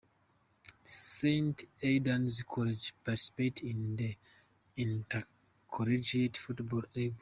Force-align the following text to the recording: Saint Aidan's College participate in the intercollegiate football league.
Saint 1.13 1.57
Aidan's 1.83 2.41
College 2.43 2.95
participate 3.05 3.61
in 3.61 3.95
the 3.97 4.15
intercollegiate 4.75 6.37
football 6.37 6.81
league. 6.95 7.13